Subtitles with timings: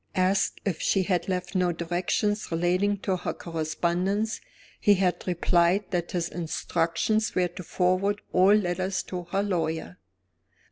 [0.15, 4.41] Asked if she had left no directions relating to her correspondence,
[4.79, 9.99] he had replied that his instructions were to forward all letters to her lawyer.